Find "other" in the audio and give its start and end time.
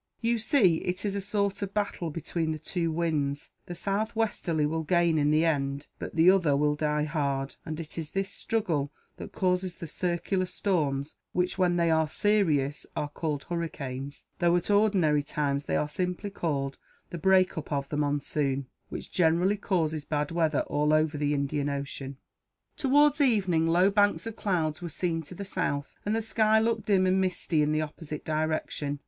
6.31-6.55